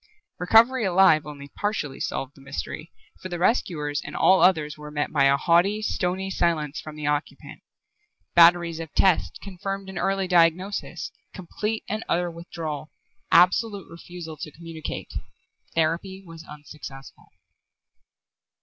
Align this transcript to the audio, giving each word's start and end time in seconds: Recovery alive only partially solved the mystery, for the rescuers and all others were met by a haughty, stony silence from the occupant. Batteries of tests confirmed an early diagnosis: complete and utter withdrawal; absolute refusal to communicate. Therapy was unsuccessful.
Recovery 0.39 0.83
alive 0.83 1.27
only 1.27 1.47
partially 1.49 1.99
solved 1.99 2.33
the 2.33 2.41
mystery, 2.41 2.91
for 3.21 3.29
the 3.29 3.37
rescuers 3.37 4.01
and 4.03 4.15
all 4.15 4.41
others 4.41 4.75
were 4.75 4.89
met 4.89 5.11
by 5.11 5.25
a 5.25 5.37
haughty, 5.37 5.79
stony 5.79 6.31
silence 6.31 6.81
from 6.81 6.95
the 6.95 7.05
occupant. 7.05 7.61
Batteries 8.33 8.79
of 8.79 8.91
tests 8.95 9.37
confirmed 9.43 9.89
an 9.89 9.99
early 9.99 10.27
diagnosis: 10.27 11.11
complete 11.35 11.83
and 11.87 12.03
utter 12.09 12.31
withdrawal; 12.31 12.89
absolute 13.31 13.87
refusal 13.91 14.37
to 14.37 14.49
communicate. 14.51 15.13
Therapy 15.75 16.23
was 16.25 16.43
unsuccessful. 16.49 17.27